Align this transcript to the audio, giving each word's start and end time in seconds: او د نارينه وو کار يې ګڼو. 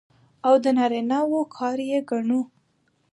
او 0.47 0.53
د 0.63 0.65
نارينه 0.77 1.19
وو 1.31 1.41
کار 1.57 1.77
يې 1.89 1.99
ګڼو. 2.09 2.41